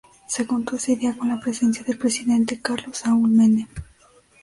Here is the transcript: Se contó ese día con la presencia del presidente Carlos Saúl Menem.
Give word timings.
Se 0.25 0.47
contó 0.47 0.77
ese 0.77 0.95
día 0.95 1.15
con 1.15 1.27
la 1.27 1.39
presencia 1.39 1.83
del 1.83 1.99
presidente 1.99 2.59
Carlos 2.59 2.97
Saúl 2.97 3.29
Menem. 3.29 3.67